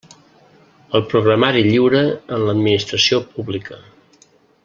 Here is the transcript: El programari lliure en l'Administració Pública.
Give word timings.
El 0.99 1.03
programari 1.11 1.61
lliure 1.67 2.01
en 2.37 2.47
l'Administració 2.47 3.23
Pública. 3.35 3.81